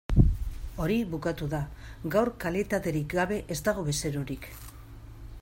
[0.85, 1.59] Hori bukatu da,
[2.15, 4.51] gaur kalitaterik gabe ez dago bezerorik.